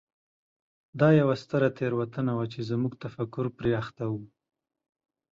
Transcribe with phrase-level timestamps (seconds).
[0.99, 4.13] دا یوه ستره تېروتنه وه چې زموږ تفکر پرې اخته و.